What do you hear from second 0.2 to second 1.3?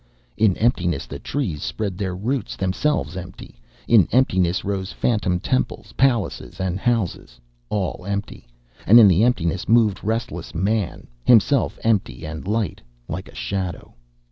_In emptiness the